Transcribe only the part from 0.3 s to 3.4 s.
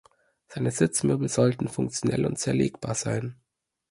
Seine Sitzmöbel sollten funktionell und zerlegbar sein.